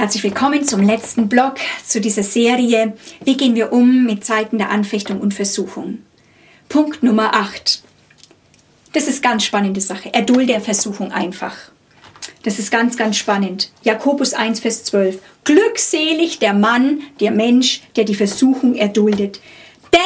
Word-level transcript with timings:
Herzlich 0.00 0.22
willkommen 0.22 0.64
zum 0.64 0.80
letzten 0.80 1.28
Blog 1.28 1.56
zu 1.86 2.00
dieser 2.00 2.22
Serie. 2.22 2.94
Wie 3.22 3.36
gehen 3.36 3.54
wir 3.54 3.70
um 3.70 4.06
mit 4.06 4.24
Zeiten 4.24 4.56
der 4.56 4.70
Anfechtung 4.70 5.20
und 5.20 5.34
Versuchung? 5.34 5.98
Punkt 6.70 7.02
Nummer 7.02 7.34
8. 7.34 7.82
Das 8.94 9.08
ist 9.08 9.22
ganz 9.22 9.44
spannende 9.44 9.82
Sache. 9.82 10.08
Erdulde 10.14 10.46
der 10.46 10.62
Versuchung 10.62 11.12
einfach. 11.12 11.54
Das 12.44 12.58
ist 12.58 12.70
ganz, 12.70 12.96
ganz 12.96 13.18
spannend. 13.18 13.72
Jakobus 13.82 14.32
1, 14.32 14.60
Vers 14.60 14.84
12. 14.84 15.18
Glückselig 15.44 16.38
der 16.38 16.54
Mann, 16.54 17.02
der 17.20 17.30
Mensch, 17.30 17.82
der 17.94 18.04
die 18.04 18.14
Versuchung 18.14 18.76
erduldet. 18.76 19.38
Denn 19.92 20.00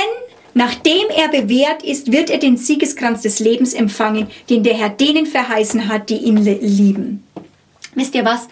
nachdem 0.54 1.06
er 1.16 1.28
bewährt 1.28 1.84
ist, 1.84 2.10
wird 2.10 2.30
er 2.30 2.38
den 2.38 2.56
Siegeskranz 2.56 3.22
des 3.22 3.38
Lebens 3.38 3.74
empfangen, 3.74 4.26
den 4.50 4.64
der 4.64 4.74
Herr 4.74 4.90
denen 4.90 5.26
verheißen 5.26 5.86
hat, 5.86 6.10
die 6.10 6.16
ihn 6.16 6.38
lieben. 6.38 7.22
Wisst 7.94 8.16
ihr 8.16 8.24
was? 8.24 8.48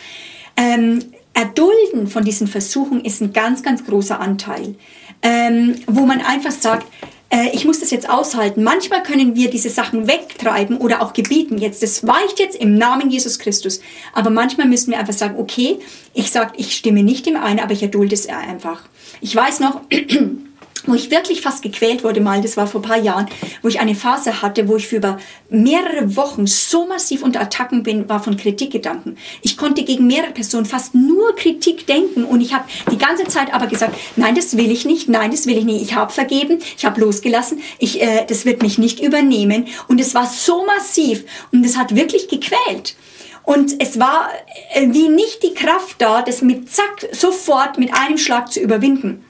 Ähm, 0.56 1.02
Erdulden 1.34 2.06
von 2.08 2.24
diesen 2.24 2.46
Versuchen 2.46 3.04
ist 3.04 3.20
ein 3.20 3.32
ganz, 3.32 3.62
ganz 3.62 3.84
großer 3.84 4.20
Anteil, 4.20 4.74
ähm, 5.22 5.76
wo 5.86 6.06
man 6.06 6.20
einfach 6.20 6.50
sagt, 6.50 6.86
äh, 7.32 7.48
ich 7.54 7.64
muss 7.64 7.80
das 7.80 7.90
jetzt 7.90 8.08
aushalten. 8.08 8.62
Manchmal 8.62 9.02
können 9.02 9.34
wir 9.34 9.48
diese 9.48 9.70
Sachen 9.70 10.06
wegtreiben 10.06 10.76
oder 10.76 11.00
auch 11.00 11.14
gebieten. 11.14 11.56
Jetzt, 11.58 11.82
das 11.82 12.06
weicht 12.06 12.38
jetzt 12.38 12.56
im 12.56 12.76
Namen 12.76 13.10
Jesus 13.10 13.38
Christus. 13.38 13.80
Aber 14.12 14.28
manchmal 14.30 14.68
müssen 14.68 14.90
wir 14.90 14.98
einfach 14.98 15.14
sagen, 15.14 15.36
okay, 15.38 15.78
ich 16.12 16.30
sage, 16.30 16.52
ich 16.56 16.76
stimme 16.76 17.02
nicht 17.02 17.24
dem 17.24 17.36
ein, 17.36 17.58
aber 17.58 17.72
ich 17.72 17.82
erdulde 17.82 18.14
es 18.14 18.28
einfach. 18.28 18.82
Ich 19.22 19.34
weiß 19.34 19.60
noch, 19.60 19.80
wo 20.86 20.94
ich 20.94 21.10
wirklich 21.10 21.40
fast 21.40 21.62
gequält 21.62 22.04
wurde 22.04 22.20
mal, 22.20 22.40
das 22.40 22.56
war 22.56 22.66
vor 22.66 22.80
ein 22.80 22.88
paar 22.88 22.98
Jahren, 22.98 23.26
wo 23.62 23.68
ich 23.68 23.80
eine 23.80 23.94
Phase 23.94 24.42
hatte, 24.42 24.68
wo 24.68 24.76
ich 24.76 24.88
für 24.88 24.96
über 24.96 25.18
mehrere 25.48 26.16
Wochen 26.16 26.46
so 26.46 26.86
massiv 26.86 27.22
unter 27.22 27.40
Attacken 27.40 27.82
bin, 27.82 28.08
war 28.08 28.22
von 28.22 28.36
Kritikgedanken. 28.36 29.16
Ich 29.42 29.56
konnte 29.56 29.84
gegen 29.84 30.06
mehrere 30.06 30.32
Personen 30.32 30.66
fast 30.66 30.94
nur 30.94 31.34
Kritik 31.36 31.86
denken 31.86 32.24
und 32.24 32.40
ich 32.40 32.52
habe 32.52 32.64
die 32.90 32.98
ganze 32.98 33.24
Zeit 33.24 33.52
aber 33.54 33.66
gesagt, 33.66 33.96
nein, 34.16 34.34
das 34.34 34.56
will 34.56 34.70
ich 34.70 34.84
nicht, 34.84 35.08
nein, 35.08 35.30
das 35.30 35.46
will 35.46 35.56
ich 35.56 35.64
nicht. 35.64 35.82
Ich 35.82 35.94
habe 35.94 36.12
vergeben, 36.12 36.58
ich 36.76 36.84
habe 36.84 37.00
losgelassen, 37.00 37.60
ich, 37.78 38.02
äh, 38.02 38.24
das 38.26 38.44
wird 38.44 38.62
mich 38.62 38.78
nicht 38.78 39.00
übernehmen 39.00 39.66
und 39.88 40.00
es 40.00 40.14
war 40.14 40.26
so 40.26 40.64
massiv 40.64 41.24
und 41.52 41.64
es 41.64 41.76
hat 41.76 41.94
wirklich 41.94 42.28
gequält. 42.28 42.96
Und 43.44 43.74
es 43.80 43.98
war 43.98 44.30
äh, 44.72 44.88
wie 44.90 45.08
nicht 45.08 45.42
die 45.42 45.54
Kraft 45.54 45.96
da, 45.98 46.22
das 46.22 46.42
mit 46.42 46.70
zack 46.70 47.08
sofort 47.12 47.78
mit 47.78 47.92
einem 47.92 48.18
Schlag 48.18 48.52
zu 48.52 48.60
überwinden. 48.60 49.24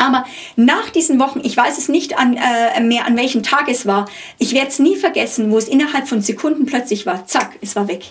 Aber 0.00 0.24
nach 0.56 0.88
diesen 0.88 1.20
Wochen, 1.20 1.40
ich 1.44 1.54
weiß 1.54 1.76
es 1.76 1.90
nicht 1.90 2.18
an, 2.18 2.36
äh, 2.36 2.80
mehr, 2.80 3.06
an 3.06 3.18
welchem 3.18 3.42
Tag 3.42 3.68
es 3.68 3.84
war, 3.84 4.08
ich 4.38 4.54
werde 4.54 4.68
es 4.68 4.78
nie 4.78 4.96
vergessen, 4.96 5.50
wo 5.50 5.58
es 5.58 5.68
innerhalb 5.68 6.08
von 6.08 6.22
Sekunden 6.22 6.64
plötzlich 6.64 7.04
war, 7.04 7.26
zack, 7.26 7.58
es 7.60 7.76
war 7.76 7.86
weg. 7.86 8.04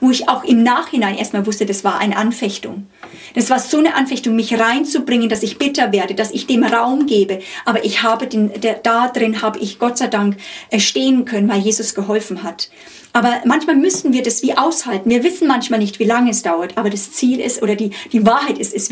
Wo 0.00 0.10
ich 0.10 0.28
auch 0.28 0.44
im 0.44 0.62
Nachhinein 0.62 1.16
erstmal 1.16 1.44
wusste, 1.46 1.66
das 1.66 1.82
war 1.82 1.98
eine 1.98 2.16
Anfechtung. 2.16 2.86
Das 3.34 3.50
war 3.50 3.58
so 3.58 3.78
eine 3.78 3.94
Anfechtung, 3.96 4.36
mich 4.36 4.56
reinzubringen, 4.58 5.28
dass 5.28 5.42
ich 5.42 5.58
bitter 5.58 5.92
werde, 5.92 6.14
dass 6.14 6.30
ich 6.30 6.46
dem 6.46 6.62
Raum 6.62 7.06
gebe. 7.06 7.40
Aber 7.64 7.84
ich 7.84 8.04
habe 8.04 8.28
den, 8.28 8.60
der, 8.60 8.74
da 8.74 9.08
drin 9.08 9.42
habe 9.42 9.58
ich 9.58 9.80
Gott 9.80 9.98
sei 9.98 10.06
Dank 10.06 10.36
äh, 10.70 10.78
stehen 10.78 11.24
können, 11.24 11.48
weil 11.48 11.60
Jesus 11.60 11.96
geholfen 11.96 12.44
hat. 12.44 12.70
Aber 13.12 13.40
manchmal 13.44 13.76
müssen 13.76 14.12
wir 14.12 14.22
das 14.22 14.42
wie 14.44 14.56
aushalten. 14.56 15.10
Wir 15.10 15.24
wissen 15.24 15.48
manchmal 15.48 15.80
nicht, 15.80 15.98
wie 15.98 16.04
lange 16.04 16.30
es 16.30 16.42
dauert, 16.42 16.78
aber 16.78 16.90
das 16.90 17.12
Ziel 17.12 17.40
ist 17.40 17.62
oder 17.62 17.74
die, 17.74 17.90
die 18.12 18.24
Wahrheit 18.24 18.58
ist, 18.58 18.74
es, 18.74 18.90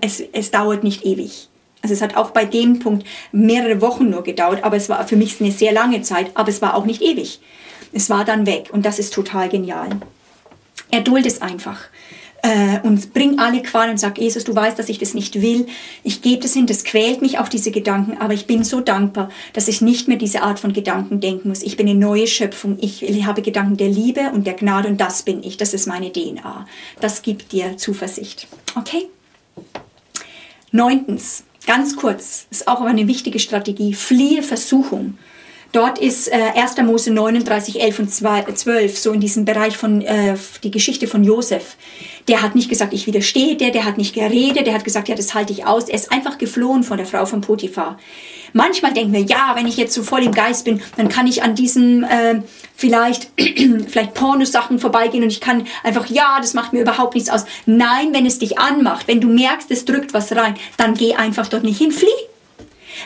es, 0.00 0.22
es 0.32 0.50
dauert 0.50 0.82
nicht 0.82 1.04
ewig. 1.04 1.48
Also 1.86 1.94
es 1.94 2.02
hat 2.02 2.16
auch 2.16 2.32
bei 2.32 2.44
dem 2.44 2.80
Punkt 2.80 3.06
mehrere 3.30 3.80
Wochen 3.80 4.10
nur 4.10 4.24
gedauert, 4.24 4.64
aber 4.64 4.76
es 4.76 4.88
war 4.88 5.06
für 5.06 5.14
mich 5.14 5.40
eine 5.40 5.52
sehr 5.52 5.72
lange 5.72 6.02
Zeit, 6.02 6.32
aber 6.34 6.48
es 6.48 6.60
war 6.60 6.74
auch 6.74 6.84
nicht 6.84 7.00
ewig. 7.00 7.38
Es 7.92 8.10
war 8.10 8.24
dann 8.24 8.44
weg 8.44 8.70
und 8.72 8.84
das 8.84 8.98
ist 8.98 9.14
total 9.14 9.48
genial. 9.48 9.90
Erduld 10.90 11.26
es 11.26 11.40
einfach 11.40 11.78
äh, 12.42 12.80
und 12.82 13.14
bring 13.14 13.38
alle 13.38 13.62
Qualen 13.62 13.92
und 13.92 13.98
sag, 13.98 14.18
Jesus, 14.18 14.42
du 14.42 14.52
weißt, 14.52 14.76
dass 14.76 14.88
ich 14.88 14.98
das 14.98 15.14
nicht 15.14 15.40
will. 15.40 15.68
Ich 16.02 16.22
gebe 16.22 16.42
das 16.42 16.54
hin, 16.54 16.66
das 16.66 16.82
quält 16.82 17.22
mich 17.22 17.38
auch 17.38 17.48
diese 17.48 17.70
Gedanken, 17.70 18.18
aber 18.18 18.34
ich 18.34 18.48
bin 18.48 18.64
so 18.64 18.80
dankbar, 18.80 19.28
dass 19.52 19.68
ich 19.68 19.80
nicht 19.80 20.08
mehr 20.08 20.18
diese 20.18 20.42
Art 20.42 20.58
von 20.58 20.72
Gedanken 20.72 21.20
denken 21.20 21.50
muss. 21.50 21.62
Ich 21.62 21.76
bin 21.76 21.88
eine 21.88 21.96
neue 21.96 22.26
Schöpfung. 22.26 22.78
Ich 22.80 23.04
habe 23.24 23.42
Gedanken 23.42 23.76
der 23.76 23.90
Liebe 23.90 24.32
und 24.32 24.44
der 24.44 24.54
Gnade 24.54 24.88
und 24.88 25.00
das 25.00 25.22
bin 25.22 25.44
ich. 25.44 25.56
Das 25.56 25.72
ist 25.72 25.86
meine 25.86 26.12
DNA. 26.12 26.66
Das 26.98 27.22
gibt 27.22 27.52
dir 27.52 27.76
Zuversicht. 27.76 28.48
Okay? 28.74 29.06
Neuntens, 30.72 31.44
Ganz 31.66 31.96
kurz, 31.96 32.46
ist 32.50 32.68
auch 32.68 32.80
eine 32.80 33.08
wichtige 33.08 33.40
Strategie. 33.40 33.92
Fliehe 33.92 34.42
Versuchung. 34.42 35.18
Dort 35.72 35.98
ist 35.98 36.28
äh, 36.28 36.36
1. 36.54 36.76
Mose 36.78 37.10
39, 37.10 37.82
11 37.82 37.98
und 37.98 38.10
12, 38.10 38.98
so 38.98 39.12
in 39.12 39.20
diesem 39.20 39.44
Bereich 39.44 39.76
von 39.76 40.00
äh, 40.00 40.36
die 40.62 40.70
Geschichte 40.70 41.06
von 41.06 41.24
Josef. 41.24 41.76
Der 42.28 42.42
hat 42.42 42.54
nicht 42.54 42.68
gesagt, 42.68 42.92
ich 42.92 43.06
widerstehe 43.06 43.56
der, 43.56 43.70
der 43.70 43.84
hat 43.84 43.98
nicht 43.98 44.14
geredet, 44.14 44.66
der 44.66 44.74
hat 44.74 44.84
gesagt, 44.84 45.08
ja, 45.08 45.14
das 45.14 45.34
halte 45.34 45.52
ich 45.52 45.66
aus. 45.66 45.88
Er 45.88 45.94
ist 45.94 46.12
einfach 46.12 46.38
geflohen 46.38 46.82
von 46.82 46.96
der 46.96 47.06
Frau 47.06 47.26
von 47.26 47.40
Potiphar. 47.40 47.98
Manchmal 48.52 48.94
denken 48.94 49.12
wir, 49.12 49.20
ja, 49.20 49.52
wenn 49.54 49.66
ich 49.66 49.76
jetzt 49.76 49.92
so 49.92 50.02
voll 50.02 50.22
im 50.22 50.32
Geist 50.32 50.64
bin, 50.64 50.80
dann 50.96 51.08
kann 51.08 51.26
ich 51.26 51.42
an 51.42 51.54
diesen 51.54 52.04
äh, 52.04 52.40
vielleicht, 52.74 53.28
vielleicht 53.88 54.14
Pornosachen 54.14 54.78
vorbeigehen 54.78 55.24
und 55.24 55.30
ich 55.30 55.40
kann 55.40 55.66
einfach, 55.82 56.06
ja, 56.06 56.38
das 56.40 56.54
macht 56.54 56.72
mir 56.72 56.80
überhaupt 56.80 57.14
nichts 57.14 57.28
aus. 57.28 57.44
Nein, 57.66 58.14
wenn 58.14 58.24
es 58.24 58.38
dich 58.38 58.58
anmacht, 58.58 59.08
wenn 59.08 59.20
du 59.20 59.28
merkst, 59.28 59.70
es 59.70 59.84
drückt 59.84 60.14
was 60.14 60.34
rein, 60.34 60.54
dann 60.76 60.94
geh 60.94 61.14
einfach 61.14 61.48
dort 61.48 61.64
nicht 61.64 61.78
hin, 61.78 61.92
flieh. 61.92 62.08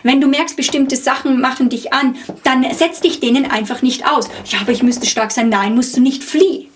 Wenn 0.03 0.21
du 0.21 0.27
merkst, 0.27 0.57
bestimmte 0.57 0.97
Sachen 0.97 1.41
machen 1.41 1.69
dich 1.69 1.93
an, 1.93 2.17
dann 2.43 2.65
setz 2.75 3.01
dich 3.01 3.21
denen 3.21 3.51
einfach 3.51 3.83
nicht 3.83 4.07
aus. 4.07 4.29
Ja, 4.47 4.61
aber 4.61 4.73
ich 4.73 4.83
müsste 4.83 5.07
stark 5.07 5.33
sein. 5.33 5.49
Nein, 5.49 5.75
musst 5.75 5.97
du 5.97 6.01
nicht 6.01 6.25
fliehen. 6.25 6.69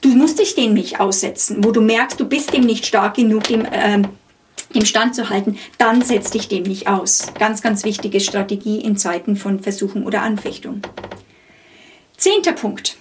Du 0.00 0.08
musst 0.10 0.38
dich 0.38 0.54
denen 0.54 0.74
nicht 0.74 1.00
aussetzen. 1.00 1.64
Wo 1.64 1.70
du 1.70 1.80
merkst, 1.80 2.20
du 2.20 2.26
bist 2.26 2.52
dem 2.52 2.64
nicht 2.64 2.86
stark 2.86 3.14
genug, 3.14 3.44
dem, 3.44 3.64
äh, 3.64 4.02
dem 4.74 4.84
Stand 4.84 5.14
zu 5.14 5.30
halten, 5.30 5.58
dann 5.78 6.02
setz 6.02 6.30
dich 6.30 6.48
dem 6.48 6.64
nicht 6.64 6.88
aus. 6.88 7.26
Ganz, 7.38 7.62
ganz 7.62 7.84
wichtige 7.84 8.20
Strategie 8.20 8.80
in 8.80 8.96
Zeiten 8.96 9.36
von 9.36 9.60
Versuchung 9.60 10.04
oder 10.04 10.22
Anfechtung. 10.22 10.82
Zehnter 12.16 12.52
Punkt. 12.52 12.96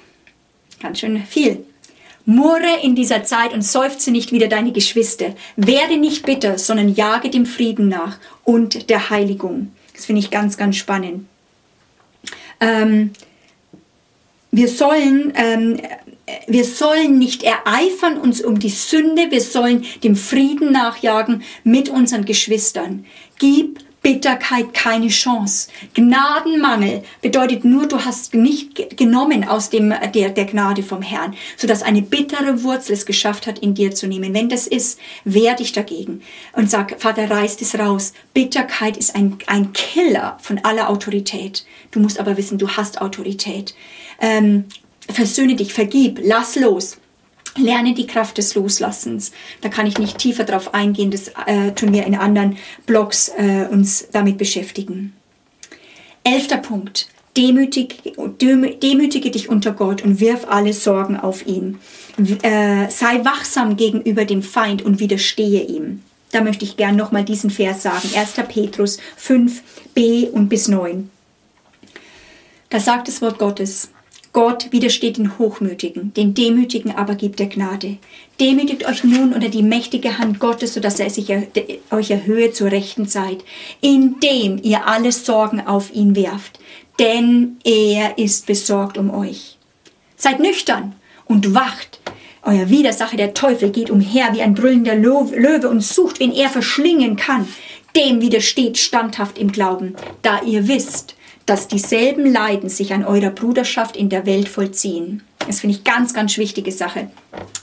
Ganz 0.82 1.00
schön 1.00 1.24
viel. 1.26 1.66
Murre 2.26 2.80
in 2.82 2.96
dieser 2.96 3.24
Zeit 3.24 3.54
und 3.54 3.62
seufze 3.62 4.12
nicht 4.12 4.32
wieder 4.32 4.48
deine 4.48 4.72
Geschwister. 4.72 5.36
Werde 5.56 5.98
nicht 5.98 6.26
bitter, 6.26 6.58
sondern 6.58 6.90
jage 6.90 7.30
dem 7.30 7.46
Frieden 7.46 7.88
nach 7.88 8.18
und 8.44 8.90
der 8.90 9.10
Heiligung. 9.10 9.72
Das 9.94 10.06
finde 10.06 10.22
ich 10.22 10.32
ganz, 10.32 10.58
ganz 10.58 10.76
spannend. 10.76 11.28
Ähm, 12.60 13.12
wir 14.52 14.68
sollen, 14.68 15.34
ähm, 15.36 15.80
wir 16.48 16.66
sollen 16.66 17.20
nicht 17.20 17.44
ereifern 17.44 18.18
uns 18.18 18.42
um 18.42 18.58
die 18.58 18.70
Sünde, 18.70 19.30
wir 19.30 19.42
sollen 19.42 19.86
dem 20.04 20.16
Frieden 20.16 20.72
nachjagen 20.72 21.44
mit 21.64 21.90
unseren 21.90 22.26
Geschwistern. 22.26 23.06
Gib 23.38 23.85
Bitterkeit 24.06 24.76
keine 24.76 25.08
Chance. 25.08 25.68
Gnadenmangel 25.96 27.02
bedeutet 27.24 27.66
nur, 27.66 27.88
du 27.88 28.06
hast 28.06 28.36
nicht 28.36 28.96
genommen 28.96 29.48
aus 29.48 29.72
dem, 29.72 29.92
der, 30.14 30.30
der 30.30 30.46
Gnade 30.46 30.84
vom 30.84 31.02
Herrn, 31.02 31.34
sodass 31.58 31.82
eine 31.82 32.04
bittere 32.04 32.62
Wurzel 32.62 32.94
es 32.94 33.08
geschafft 33.08 33.48
hat, 33.48 33.58
in 33.58 33.74
dir 33.74 33.96
zu 33.96 34.06
nehmen. 34.06 34.36
Wenn 34.36 34.48
das 34.48 34.68
ist, 34.68 35.00
wehr 35.24 35.56
dich 35.56 35.72
dagegen 35.72 36.22
und 36.54 36.70
sag, 36.70 37.02
Vater, 37.02 37.32
reiß 37.32 37.60
es 37.62 37.80
raus. 37.80 38.14
Bitterkeit 38.36 38.96
ist 38.96 39.16
ein, 39.16 39.40
ein 39.48 39.74
Killer 39.74 40.38
von 40.40 40.60
aller 40.60 40.92
Autorität. 40.92 41.66
Du 41.90 42.00
musst 42.00 42.20
aber 42.20 42.38
wissen, 42.38 42.60
du 42.60 42.70
hast 42.70 43.02
Autorität. 43.02 43.74
Ähm, 44.22 44.66
versöhne 45.10 45.56
dich, 45.56 45.74
vergib, 45.74 46.20
lass 46.22 46.56
los. 46.58 46.98
Lerne 47.58 47.94
die 47.94 48.08
Kraft 48.08 48.38
des 48.38 48.56
Loslassens. 48.56 49.32
Da 49.62 49.70
kann 49.70 49.88
ich 49.88 49.98
nicht 49.98 50.18
tiefer 50.18 50.44
drauf 50.44 50.74
eingehen. 50.74 51.12
Das 51.12 51.30
äh, 51.46 51.72
tun 51.72 51.94
wir 51.94 52.06
in 52.06 52.16
anderen 52.16 52.58
Blogs 52.86 53.30
äh, 53.38 53.68
uns 53.72 54.08
damit 54.12 54.38
beschäftigen. 54.38 55.14
Elfter 56.24 56.58
Punkt. 56.58 57.08
Demütig, 57.38 58.14
demütige 58.42 59.30
dich 59.30 59.50
unter 59.50 59.74
Gott 59.74 60.04
und 60.04 60.22
wirf 60.22 60.48
alle 60.48 60.72
Sorgen 60.72 61.18
auf 61.18 61.46
ihn. 61.46 61.80
Äh, 62.42 62.90
sei 62.90 63.26
wachsam 63.26 63.76
gegenüber 63.76 64.24
dem 64.24 64.42
Feind 64.42 64.82
und 64.82 65.00
widerstehe 65.00 65.64
ihm. 65.64 66.02
Da 66.32 66.42
möchte 66.42 66.66
ich 66.66 66.78
gern 66.78 66.96
nochmal 66.96 67.26
diesen 67.26 67.50
Vers 67.50 67.84
sagen. 67.84 68.10
1. 68.16 68.34
Petrus 68.48 69.00
5, 69.18 69.62
b 69.94 70.30
und 70.30 70.48
bis 70.48 70.68
9. 70.68 71.10
Da 72.70 72.80
sagt 72.80 73.08
das 73.08 73.22
Wort 73.22 73.38
Gottes. 73.38 73.90
Gott 74.36 74.74
widersteht 74.74 75.16
den 75.16 75.40
Hochmütigen, 75.40 76.14
den 76.14 76.34
Demütigen 76.34 76.92
aber 76.94 77.16
gibt 77.16 77.40
er 77.40 77.46
Gnade. 77.46 77.96
Demütigt 78.38 78.86
euch 78.86 79.06
nun 79.06 79.32
unter 79.32 79.48
die 79.48 79.64
mächtige 79.64 80.18
Hand 80.18 80.42
Gottes, 80.42 80.74
sodass 80.74 81.00
er 81.00 81.10
sich 81.10 81.32
euch 81.90 82.12
erhöhe 82.12 82.52
zur 82.52 82.70
rechten 82.70 83.08
Zeit, 83.08 83.46
indem 83.80 84.60
ihr 84.62 84.88
alle 84.88 85.14
Sorgen 85.14 85.66
auf 85.66 85.96
ihn 85.96 86.18
werft, 86.18 86.60
denn 87.00 87.56
er 87.64 88.18
ist 88.18 88.46
besorgt 88.46 88.98
um 88.98 89.10
euch. 89.10 89.58
Seid 90.18 90.42
nüchtern 90.42 90.96
und 91.24 91.54
wacht. 91.54 92.02
Euer 92.44 92.70
Widersacher, 92.70 93.16
der 93.16 93.34
Teufel, 93.34 93.70
geht 93.70 93.90
umher 93.90 94.34
wie 94.34 94.42
ein 94.42 94.54
brüllender 94.54 94.96
Löwe 94.96 95.70
und 95.70 95.82
sucht, 95.82 96.20
wen 96.20 96.34
er 96.34 96.50
verschlingen 96.50 97.16
kann. 97.16 97.48
Dem 97.96 98.20
widersteht 98.20 98.78
standhaft 98.78 99.38
im 99.38 99.54
Glauben, 99.54 99.96
da 100.24 100.42
ihr 100.42 100.68
wisst, 100.68 101.16
dass 101.46 101.68
dieselben 101.68 102.32
Leiden 102.32 102.70
sich 102.70 102.94
an 102.94 103.06
eurer 103.06 103.30
Bruderschaft 103.30 103.96
in 103.96 104.10
der 104.10 104.26
Welt 104.26 104.50
vollziehen. 104.50 105.22
Das 105.48 105.60
finde 105.60 105.76
ich 105.76 105.84
ganz, 105.84 106.14
ganz 106.14 106.38
wichtige 106.38 106.72
Sache. 106.72 107.10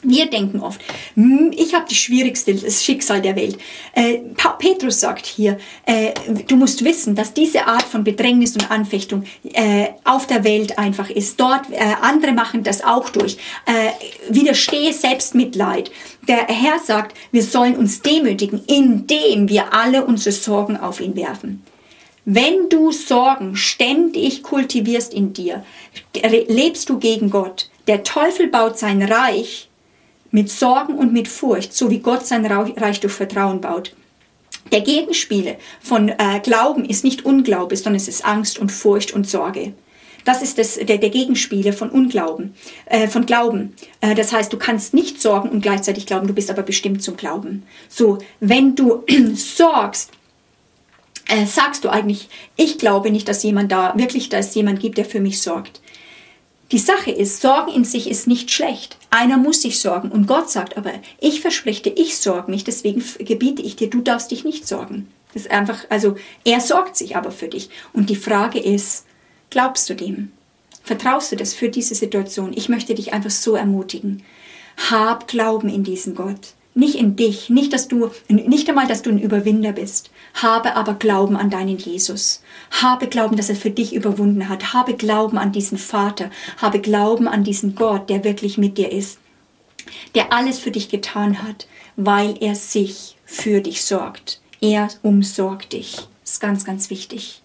Wir 0.03 0.27
denken 0.27 0.61
oft, 0.61 0.81
ich 1.17 1.75
habe 1.75 1.87
das 1.89 1.97
schwierigste 1.97 2.57
Schicksal 2.71 3.21
der 3.21 3.35
Welt. 3.35 3.59
Äh, 3.95 4.19
Petrus 4.59 5.01
sagt 5.01 5.27
hier, 5.27 5.59
äh, 5.87 6.13
du 6.47 6.57
musst 6.57 6.85
wissen, 6.85 7.17
dass 7.17 7.35
diese 7.35 7.67
Art 7.67 7.83
von 7.83 8.05
Bedrängnis 8.05 8.55
und 8.55 8.71
Anfechtung 8.71 9.25
äh, 9.53 9.89
auf 10.05 10.27
der 10.27 10.45
Welt 10.45 10.79
einfach 10.79 11.11
ist. 11.11 11.41
Dort, 11.41 11.71
äh, 11.73 11.79
andere 12.03 12.33
machen 12.33 12.63
das 12.63 12.85
auch 12.85 13.09
durch. 13.09 13.37
Äh, 13.67 14.33
widerstehe 14.33 14.93
Selbstmitleid. 14.93 15.91
Der 16.29 16.47
Herr 16.47 16.79
sagt, 16.79 17.17
wir 17.33 17.43
sollen 17.43 17.77
uns 17.77 18.01
demütigen, 18.03 18.63
indem 18.67 19.49
wir 19.49 19.73
alle 19.73 20.05
unsere 20.05 20.33
Sorgen 20.33 20.77
auf 20.77 21.01
ihn 21.01 21.17
werfen. 21.17 21.65
Wenn 22.25 22.69
du 22.69 22.93
Sorgen 22.93 23.57
ständig 23.57 24.43
kultivierst 24.45 25.13
in 25.13 25.33
dir, 25.33 25.65
lebst 26.15 26.89
du 26.89 26.99
gegen 26.99 27.31
Gott. 27.31 27.69
Der 27.89 28.05
Teufel 28.05 28.47
baut 28.47 28.79
sein 28.79 29.03
Reich 29.03 29.69
mit 30.31 30.49
Sorgen 30.49 30.95
und 30.95 31.13
mit 31.13 31.27
Furcht, 31.27 31.75
so 31.75 31.91
wie 31.91 31.99
Gott 31.99 32.25
sein 32.27 32.47
Reich 32.47 33.01
durch 33.01 33.13
Vertrauen 33.13 33.61
baut. 33.61 33.95
Der 34.71 34.83
Gegenspiele 34.83 35.57
von 35.81 36.09
äh, 36.09 36.41
Glauben 36.43 36.85
ist 36.85 37.03
nicht 37.05 37.25
Unglaube, 37.25 37.77
sondern 37.77 37.97
es 37.97 38.09
ist 38.09 38.25
Angst 38.25 38.59
und 38.59 38.71
Furcht 38.71 39.13
und 39.13 39.29
Sorge. 39.29 39.75
Das 40.25 40.41
ist 40.41 40.57
das, 40.59 40.77
der, 40.77 40.99
der 40.99 41.11
Gegenspiele 41.11 41.73
von 41.73 41.91
Unglauben, 41.91 42.55
äh, 42.87 43.09
von 43.09 43.27
Glauben. 43.27 43.75
Äh, 44.01 44.15
das 44.15 44.33
heißt, 44.33 44.53
du 44.53 44.57
kannst 44.57 44.95
nicht 44.95 45.21
sorgen 45.21 45.49
und 45.49 45.61
gleichzeitig 45.61 46.07
glauben, 46.07 46.29
du 46.29 46.33
bist 46.33 46.51
aber 46.51 46.63
bestimmt 46.63 47.03
zum 47.03 47.17
Glauben. 47.17 47.65
So, 47.89 48.19
wenn 48.39 48.77
du 48.77 49.03
sorgst, 49.35 50.13
äh, 51.33 51.47
sagst 51.47 51.85
du 51.85 51.89
eigentlich, 51.89 52.29
ich 52.57 52.79
glaube 52.79 53.11
nicht, 53.11 53.27
dass 53.27 53.43
jemand 53.43 53.73
da, 53.73 53.95
wirklich, 53.97 54.29
dass 54.29 54.49
es 54.49 54.55
jemand 54.55 54.81
gibt, 54.81 54.99
der 54.99 55.07
für 55.07 55.21
mich 55.21 55.41
sorgt. 55.41 55.81
Die 56.73 56.79
Sache 56.79 57.11
ist, 57.11 57.41
Sorgen 57.41 57.73
in 57.73 57.85
sich 57.85 58.09
ist 58.09 58.27
nicht 58.27 58.51
schlecht. 58.51 58.97
Einer 59.11 59.37
muss 59.37 59.63
sich 59.63 59.79
sorgen. 59.79 60.11
Und 60.11 60.27
Gott 60.27 60.51
sagt 60.51 60.77
aber, 60.77 60.93
ich 61.21 61.41
verspreche 61.41 61.83
dir, 61.83 61.97
ich 61.97 62.19
sorge 62.19 62.51
mich, 62.51 62.65
deswegen 62.65 63.03
gebiete 63.19 63.63
ich 63.63 63.77
dir, 63.77 63.91
du 63.91 64.01
darfst 64.01 64.31
dich 64.31 64.45
nicht 64.45 64.67
sorgen. 64.67 65.09
Das 65.33 65.43
ist 65.43 65.51
einfach, 65.51 65.85
also 65.89 66.17
er 66.45 66.61
sorgt 66.61 66.97
sich 66.97 67.17
aber 67.17 67.31
für 67.31 67.49
dich. 67.49 67.71
Und 67.93 68.11
die 68.11 68.17
Frage 68.17 68.59
ist, 68.59 69.07
glaubst 69.51 69.89
du 69.89 69.95
dem? 69.95 70.33
Vertraust 70.83 71.33
du 71.33 71.37
das 71.37 71.55
für 71.55 71.69
diese 71.69 71.95
Situation? 71.95 72.53
Ich 72.55 72.69
möchte 72.69 72.95
dich 72.95 73.13
einfach 73.13 73.31
so 73.31 73.55
ermutigen. 73.55 74.23
Hab 74.91 75.29
Glauben 75.29 75.69
in 75.69 75.85
diesen 75.85 76.15
Gott. 76.15 76.55
Nicht 76.75 76.95
in 76.95 77.17
dich, 77.17 77.51
nicht, 77.51 77.73
dass 77.75 77.87
du, 77.87 78.11
nicht 78.29 78.69
einmal, 78.69 78.87
dass 78.87 79.03
du 79.03 79.11
ein 79.11 79.19
Überwinder 79.19 79.73
bist. 79.73 80.11
Habe 80.35 80.75
aber 80.75 80.95
Glauben 80.95 81.37
an 81.37 81.51
deinen 81.51 81.77
Jesus. 81.77 82.43
Habe 82.71 83.09
Glauben, 83.09 83.37
dass 83.37 83.51
er 83.51 83.57
für 83.57 83.71
dich 83.71 83.95
überwunden 83.95 84.49
hat. 84.49 84.73
Habe 84.73 84.95
Glauben 84.95 85.37
an 85.37 85.53
diesen 85.53 85.77
Vater. 85.77 86.31
Habe 86.57 86.81
Glauben 86.81 87.29
an 87.29 87.45
diesen 87.45 87.75
Gott, 87.75 88.09
der 88.09 88.25
wirklich 88.25 88.57
mit 88.57 88.79
dir 88.79 88.91
ist. 88.91 89.19
Der 90.15 90.33
alles 90.33 90.59
für 90.59 90.71
dich 90.71 90.89
getan 90.89 91.43
hat, 91.43 91.67
weil 91.97 92.37
er 92.41 92.55
sich 92.55 93.17
für 93.27 93.61
dich 93.61 93.85
sorgt. 93.85 94.41
Er 94.63 94.89
umsorgt 95.03 95.75
dich. 95.75 95.97
Das 96.23 96.35
ist 96.35 96.41
ganz, 96.41 96.65
ganz 96.65 96.89
wichtig. 96.89 97.43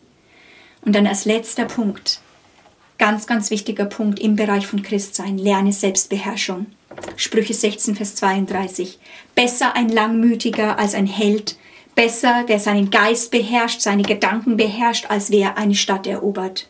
Und 0.86 0.96
dann 0.96 1.08
als 1.08 1.26
letzter 1.26 1.66
Punkt, 1.66 2.22
ganz, 2.98 3.28
ganz 3.28 3.52
wichtiger 3.52 3.86
Punkt 3.86 4.20
im 4.20 4.36
Bereich 4.36 4.68
von 4.68 4.82
Christsein, 4.82 5.38
lerne 5.38 5.72
Selbstbeherrschung. 5.72 6.68
Sprüche 7.16 7.54
16, 7.54 7.96
Vers 7.96 8.16
32. 8.16 9.00
Besser 9.36 9.76
ein 9.76 9.90
Langmütiger 9.90 10.80
als 10.80 10.96
ein 10.96 11.06
Held, 11.06 11.58
besser 11.96 12.44
wer 12.48 12.60
seinen 12.60 12.90
Geist 12.90 13.32
beherrscht, 13.32 13.82
seine 13.82 14.04
Gedanken 14.04 14.58
beherrscht, 14.58 15.06
als 15.10 15.32
wer 15.32 15.58
eine 15.58 15.76
Stadt 15.76 16.08
erobert. 16.08 16.68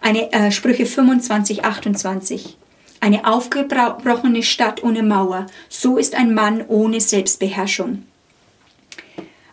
Eine 0.00 0.32
äh, 0.32 0.50
Sprüche 0.50 0.86
25, 0.86 1.64
28. 1.64 2.58
Eine 3.00 3.26
aufgebrochene 3.26 4.42
Stadt 4.42 4.82
ohne 4.82 5.02
Mauer, 5.02 5.46
so 5.68 5.98
ist 5.98 6.14
ein 6.14 6.34
Mann 6.34 6.64
ohne 6.68 7.00
Selbstbeherrschung. 7.00 8.04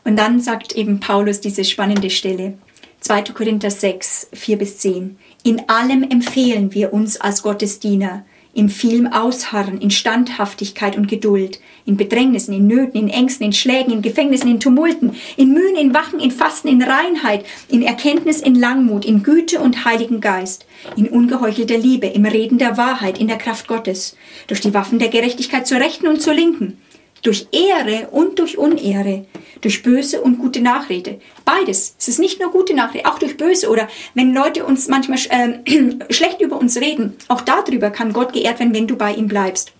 Und 0.04 0.16
dann 0.16 0.40
sagt 0.40 0.74
eben 0.74 1.00
Paulus 1.00 1.42
diese 1.42 1.64
spannende 1.64 2.10
Stelle, 2.10 2.58
2. 3.02 3.24
Korinther 3.34 3.72
6, 3.72 4.30
4 4.32 4.58
bis 4.60 4.78
10. 4.78 5.18
In 5.42 5.68
allem 5.70 6.04
empfehlen 6.04 6.76
wir 6.76 6.94
uns 6.94 7.20
als 7.20 7.42
Gottesdiener, 7.42 8.26
im 8.54 8.70
vielem 8.70 9.08
Ausharren, 9.08 9.82
in 9.82 9.90
Standhaftigkeit 9.90 10.96
und 10.96 11.08
Geduld, 11.08 11.60
in 11.86 11.98
Bedrängnissen, 11.98 12.54
in 12.54 12.68
Nöten, 12.68 13.00
in 13.00 13.10
Ängsten, 13.10 13.48
in 13.48 13.54
Schlägen, 13.54 13.92
in 13.92 14.04
Gefängnissen, 14.04 14.52
in 14.52 14.60
Tumulten, 14.60 15.16
in 15.36 15.52
Mühen, 15.52 15.78
in 15.78 15.96
Wachen, 15.96 16.20
in 16.20 16.30
Fasten, 16.30 16.68
in 16.68 16.84
Reinheit, 16.84 17.44
in 17.70 17.82
Erkenntnis, 17.82 18.40
in 18.40 18.54
Langmut, 18.54 19.04
in 19.04 19.24
Güte 19.24 19.60
und 19.60 19.84
Heiligen 19.84 20.22
Geist, 20.22 20.68
in 20.96 21.08
ungeheuchelter 21.08 21.80
Liebe, 21.80 22.06
im 22.06 22.26
Reden 22.26 22.60
der 22.60 22.78
Wahrheit, 22.78 23.20
in 23.20 23.28
der 23.28 23.40
Kraft 23.40 23.68
Gottes, 23.68 24.16
durch 24.46 24.62
die 24.62 24.76
Waffen 24.76 25.00
der 25.00 25.10
Gerechtigkeit 25.10 25.66
zur 25.66 25.80
Rechten 25.80 26.08
und 26.08 26.22
zur 26.22 26.36
Linken, 26.36 26.78
durch 27.22 27.48
Ehre 27.52 28.10
und 28.12 28.40
durch 28.40 28.58
Unehre, 28.58 29.26
durch 29.62 29.84
böse 29.84 30.22
und 30.22 30.40
gute 30.40 30.62
Nachrede. 30.62 31.20
Beides. 31.46 31.96
Es 32.00 32.08
ist 32.08 32.20
nicht 32.20 32.40
nur 32.40 32.52
gute 32.52 32.74
Nachrede, 32.74 33.06
auch 33.06 33.20
durch 33.20 33.38
böse. 33.38 33.70
Oder 33.70 33.88
wenn 34.14 34.34
Leute 34.34 34.66
uns 34.66 34.88
manchmal 34.88 35.20
äh, 35.30 35.94
schlecht 36.10 36.42
über 36.42 36.58
uns 36.58 36.78
reden, 36.78 37.16
auch 37.28 37.42
darüber 37.42 37.92
kann 37.92 38.14
Gott 38.14 38.34
geehrt 38.34 38.60
werden, 38.60 38.74
wenn 38.74 38.88
du 38.88 38.96
bei 38.96 39.14
ihm 39.14 39.28
bleibst. 39.28 39.72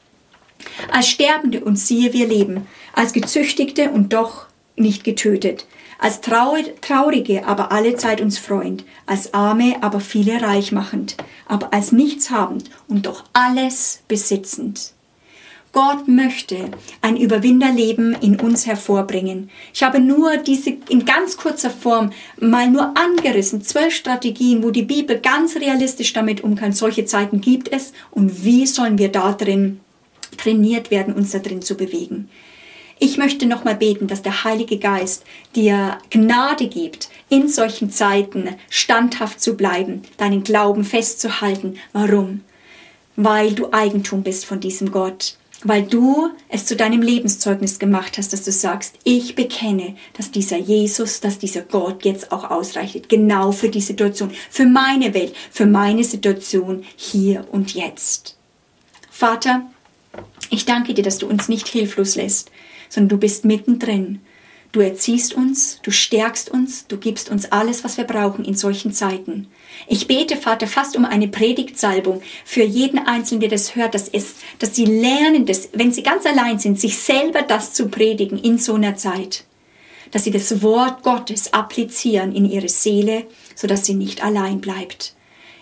Als 0.92 1.08
Sterbende 1.08 1.62
und 1.62 1.78
siehe, 1.78 2.14
wir 2.14 2.28
leben. 2.28 2.68
Als 2.94 3.14
Gezüchtigte 3.14 3.90
und 3.90 4.14
doch 4.14 4.46
nicht 4.76 5.04
getötet. 5.04 5.66
Als 5.98 6.20
Traurige, 6.22 7.46
aber 7.46 7.72
alle 7.72 7.96
Zeit 7.96 8.22
uns 8.22 8.38
freuend. 8.38 8.84
Als 9.06 9.34
Arme, 9.34 9.76
aber 9.82 10.00
viele 10.00 10.42
reich 10.42 10.72
machend. 10.72 11.16
Aber 11.48 11.74
als 11.74 11.92
Nichtshabend 11.92 12.70
und 12.88 13.06
doch 13.06 13.24
alles 13.34 14.02
besitzend. 14.08 14.94
Gott 15.74 16.10
möchte 16.10 16.70
ein 17.02 17.16
Überwinderleben 17.16 18.14
in 18.22 18.38
uns 18.40 18.68
hervorbringen. 18.68 19.50
Ich 19.74 19.84
habe 19.84 20.02
nur 20.02 20.36
diese 20.36 20.72
in 20.90 21.06
ganz 21.06 21.38
kurzer 21.38 21.70
Form 21.70 22.12
mal 22.40 22.70
nur 22.70 22.98
angerissen, 22.98 23.62
zwölf 23.62 23.96
Strategien, 23.96 24.64
wo 24.64 24.72
die 24.72 24.84
Bibel 24.84 25.20
ganz 25.20 25.56
realistisch 25.56 26.12
damit 26.12 26.44
umgeht. 26.44 26.76
Solche 26.76 27.06
Zeiten 27.06 27.40
gibt 27.40 27.72
es 27.72 27.94
und 28.12 28.44
wie 28.44 28.68
sollen 28.68 28.98
wir 28.98 29.10
da 29.10 29.32
drin 29.32 29.80
trainiert 30.38 30.92
werden, 30.92 31.14
uns 31.14 31.32
da 31.32 31.40
drin 31.40 31.62
zu 31.62 31.76
bewegen. 31.76 32.30
Ich 33.00 33.18
möchte 33.18 33.46
nochmal 33.46 33.76
beten, 33.76 34.08
dass 34.08 34.22
der 34.22 34.44
Heilige 34.44 34.78
Geist 34.78 35.24
dir 35.56 35.98
Gnade 36.10 36.68
gibt, 36.68 37.10
in 37.30 37.48
solchen 37.48 37.90
Zeiten 37.90 38.50
standhaft 38.70 39.42
zu 39.42 39.56
bleiben, 39.56 40.04
deinen 40.18 40.44
Glauben 40.44 40.84
festzuhalten. 40.84 41.78
Warum? 41.94 42.42
Weil 43.16 43.54
du 43.54 43.72
Eigentum 43.72 44.22
bist 44.22 44.46
von 44.46 44.60
diesem 44.60 44.92
Gott 44.92 45.36
weil 45.64 45.84
du 45.84 46.30
es 46.50 46.66
zu 46.66 46.76
deinem 46.76 47.02
Lebenszeugnis 47.02 47.80
gemacht 47.80 48.18
hast, 48.18 48.34
dass 48.34 48.44
du 48.44 48.52
sagst, 48.52 48.96
ich 49.04 49.36
bekenne, 49.36 49.96
dass 50.18 50.32
dieser 50.32 50.58
Jesus, 50.58 51.20
dass 51.20 51.40
dieser 51.40 51.62
Gott 51.62 52.04
jetzt 52.06 52.32
auch 52.32 52.50
ausreicht, 52.50 53.10
genau 53.10 53.52
für 53.52 53.70
die 53.70 53.82
Situation, 53.82 54.32
für 54.50 54.66
meine 54.66 55.14
Welt, 55.14 55.36
für 55.52 55.66
meine 55.66 56.04
Situation 56.04 56.84
hier 56.96 57.46
und 57.52 57.74
jetzt. 57.74 58.38
Vater, 59.10 59.64
ich 60.50 60.66
danke 60.66 60.94
dir, 60.94 61.04
dass 61.04 61.20
du 61.20 61.28
uns 61.28 61.48
nicht 61.48 61.68
hilflos 61.68 62.16
lässt, 62.16 62.52
sondern 62.90 63.10
du 63.10 63.18
bist 63.18 63.46
mittendrin 63.46 64.20
Du 64.72 64.80
erziehst 64.80 65.34
uns, 65.34 65.80
du 65.84 65.92
stärkst 65.92 66.50
uns, 66.50 66.88
du 66.88 66.98
gibst 66.98 67.30
uns 67.30 67.52
alles, 67.52 67.84
was 67.84 67.98
wir 67.98 68.06
brauchen 68.06 68.46
in 68.46 68.56
solchen 68.56 68.94
Zeiten. 68.94 69.48
Ich 69.88 70.08
bete, 70.08 70.38
Vater, 70.38 70.66
fast 70.66 70.96
um 70.96 71.04
eine 71.04 71.28
Predigtsalbung 71.28 72.22
für 72.46 72.64
jeden 72.64 73.00
Einzelnen, 73.00 73.42
der 73.42 73.50
das 73.50 73.76
hört, 73.76 73.96
dass, 73.96 74.08
es, 74.08 74.36
dass 74.60 74.74
sie 74.74 74.86
lernen, 74.86 75.46
dass, 75.46 75.70
wenn 75.74 75.92
sie 75.92 76.04
ganz 76.04 76.26
allein 76.26 76.58
sind, 76.58 76.80
sich 76.80 76.98
selber 76.98 77.42
das 77.42 77.74
zu 77.74 77.90
predigen 77.90 78.38
in 78.38 78.58
so 78.58 78.76
einer 78.76 78.96
Zeit. 78.96 79.44
Dass 80.12 80.24
sie 80.24 80.32
das 80.32 80.62
Wort 80.62 81.04
Gottes 81.04 81.54
applizieren 81.54 82.34
in 82.34 82.46
ihre 82.46 82.70
Seele, 82.70 83.26
sodass 83.56 83.86
sie 83.86 83.94
nicht 83.94 84.24
allein 84.24 84.62
bleibt. 84.62 85.16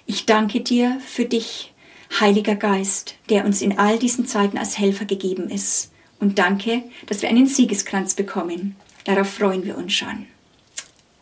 Ich 0.06 0.28
danke 0.28 0.62
dir 0.62 1.00
für 1.06 1.26
dich, 1.26 1.74
Heiliger 2.20 2.56
Geist, 2.56 3.16
der 3.30 3.46
uns 3.46 3.62
in 3.62 3.78
all 3.78 4.00
diesen 4.00 4.26
Zeiten 4.26 4.58
als 4.58 4.80
Helfer 4.80 5.06
gegeben 5.06 5.50
ist. 5.50 5.92
Und 6.20 6.40
danke, 6.40 6.84
dass 7.06 7.22
wir 7.22 7.30
einen 7.30 7.46
Siegeskranz 7.46 8.16
bekommen. 8.16 8.76
Darauf 9.10 9.34
freuen 9.34 9.66
wir 9.66 9.76
uns 9.76 9.94
schon. 9.94 10.28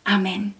Amen. 0.04 0.54